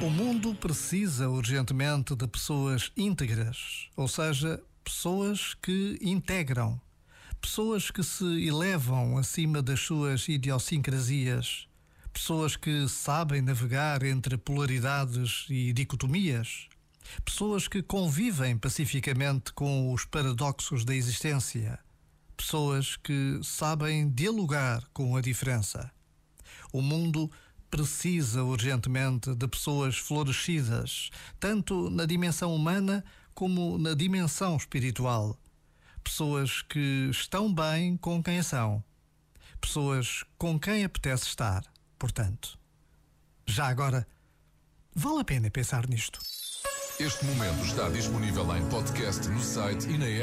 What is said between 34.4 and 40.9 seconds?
espiritual. Pessoas que estão bem com quem são. Pessoas com quem